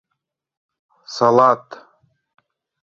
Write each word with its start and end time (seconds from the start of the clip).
—Салат. 1.13 1.65